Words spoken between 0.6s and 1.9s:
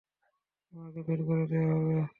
তোমাকে বের করে দেবো!